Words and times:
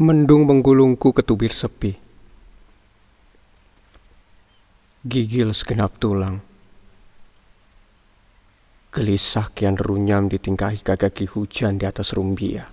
Mendung 0.00 0.48
menggulungku 0.48 1.12
ke 1.12 1.20
tubir 1.20 1.52
sepi. 1.52 1.92
Gigil 5.04 5.52
segenap 5.52 6.00
tulang. 6.00 6.40
Gelisah 8.96 9.52
kian 9.52 9.76
runyam 9.76 10.32
ditingkahi 10.32 10.80
kaki 10.80 11.28
hujan 11.28 11.76
di 11.76 11.84
atas 11.84 12.16
rumbia. 12.16 12.72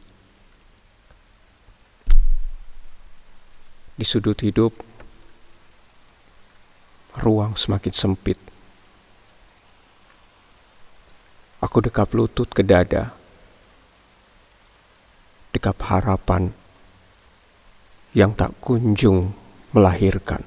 Di 4.00 4.08
sudut 4.08 4.40
hidup, 4.40 4.72
ruang 7.20 7.60
semakin 7.60 7.92
sempit. 7.92 8.40
Aku 11.60 11.84
dekap 11.84 12.08
lutut 12.16 12.48
ke 12.48 12.64
dada. 12.64 13.12
Dekap 15.52 15.76
harapan 15.92 16.56
yang 18.18 18.34
tak 18.34 18.50
kunjung 18.58 19.30
melahirkan. 19.78 20.42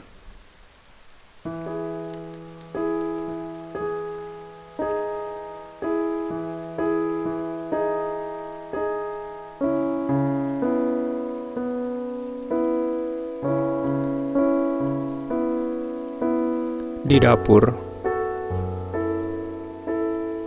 Di 17.07 17.19
dapur, 17.23 17.75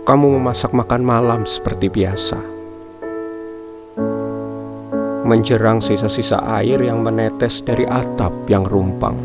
kamu 0.04 0.26
memasak 0.40 0.76
makan 0.76 1.02
malam 1.04 1.40
seperti 1.48 1.88
biasa. 1.88 2.53
Menjerang 5.24 5.80
sisa-sisa 5.80 6.44
air 6.44 6.76
yang 6.84 7.00
menetes 7.00 7.64
dari 7.64 7.88
atap 7.88 8.44
yang 8.44 8.68
rumpang. 8.68 9.16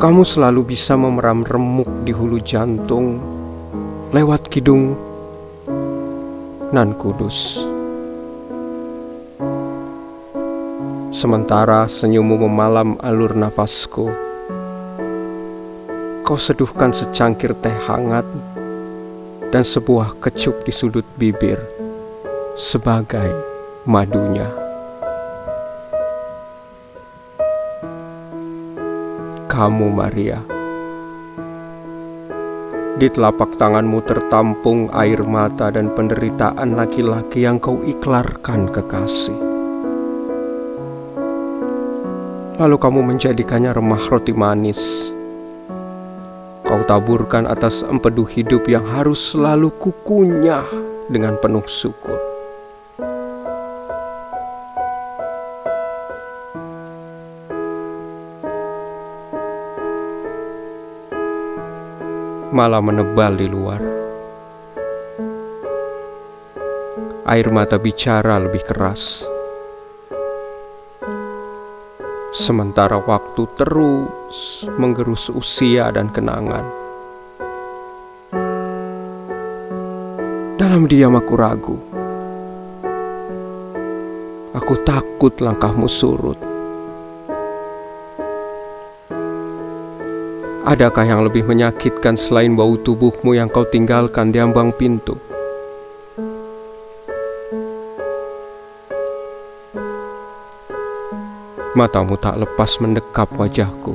Kamu 0.00 0.24
selalu 0.24 0.72
bisa 0.72 0.96
memeram 0.96 1.44
remuk 1.44 2.08
di 2.08 2.16
hulu 2.16 2.40
jantung 2.40 3.20
lewat 4.16 4.48
kidung 4.48 4.96
nan 6.72 6.96
kudus. 6.96 7.68
Sementara 11.12 11.84
senyummu 11.84 12.48
memalam 12.48 12.96
alur 13.04 13.36
nafasku 13.36 14.30
Kau 16.24 16.38
seduhkan 16.38 16.94
secangkir 16.94 17.52
teh 17.58 17.74
hangat 17.90 18.24
Dan 19.50 19.66
sebuah 19.66 20.22
kecup 20.22 20.62
di 20.62 20.70
sudut 20.70 21.02
bibir 21.18 21.58
Sebagai 22.54 23.34
madunya 23.82 24.46
Kamu 29.50 29.86
Maria 29.90 30.38
Di 32.94 33.10
telapak 33.10 33.58
tanganmu 33.58 33.98
tertampung 34.06 34.86
air 34.94 35.26
mata 35.26 35.74
dan 35.74 35.90
penderitaan 35.98 36.78
laki-laki 36.78 37.42
yang 37.42 37.58
kau 37.58 37.82
iklarkan 37.82 38.70
kekasih 38.70 39.50
Lalu 42.60 42.76
kamu 42.76 43.00
menjadikannya 43.00 43.72
remah 43.72 44.04
roti 44.12 44.36
manis. 44.36 45.16
Kau 46.80 46.96
taburkan 46.96 47.44
atas 47.44 47.84
empedu 47.84 48.24
hidup 48.24 48.64
yang 48.64 48.80
harus 48.88 49.36
selalu 49.36 49.68
kukunyah 49.76 50.64
dengan 51.12 51.36
penuh 51.36 51.60
syukur. 51.68 52.16
Malah 62.48 62.80
menebal 62.80 63.36
di 63.36 63.44
luar. 63.44 63.84
Air 67.28 67.52
mata 67.52 67.76
bicara 67.76 68.40
lebih 68.40 68.64
keras 68.64 69.28
sementara 72.30 72.94
waktu 73.02 73.42
terus 73.58 74.62
menggerus 74.78 75.34
usia 75.34 75.90
dan 75.90 76.06
kenangan. 76.14 76.62
Dalam 80.54 80.86
diam 80.86 81.18
aku 81.18 81.34
ragu. 81.34 81.76
Aku 84.54 84.74
takut 84.86 85.34
langkahmu 85.42 85.90
surut. 85.90 86.38
Adakah 90.60 91.02
yang 91.02 91.26
lebih 91.26 91.42
menyakitkan 91.50 92.14
selain 92.14 92.54
bau 92.54 92.78
tubuhmu 92.78 93.34
yang 93.34 93.50
kau 93.50 93.66
tinggalkan 93.66 94.30
di 94.30 94.38
ambang 94.38 94.70
pintu? 94.70 95.18
Matamu 101.70 102.18
tak 102.18 102.34
lepas 102.34 102.82
mendekap 102.82 103.30
wajahku. 103.38 103.94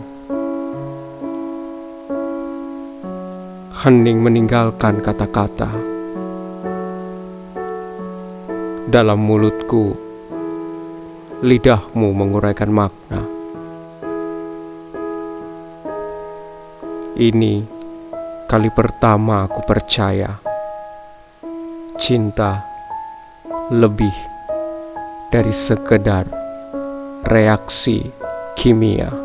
Hening 3.83 4.23
meninggalkan 4.23 5.03
kata-kata. 5.03 5.67
Dalam 8.87 9.19
mulutku, 9.19 9.91
lidahmu 11.43 12.15
menguraikan 12.15 12.71
makna. 12.71 13.19
Ini 17.19 17.53
kali 18.47 18.71
pertama 18.71 19.51
aku 19.51 19.59
percaya 19.67 20.31
cinta 21.99 22.63
lebih 23.67 24.15
dari 25.27 25.51
sekedar 25.51 26.44
reaksi 27.25 28.11
kimia. 28.55 29.24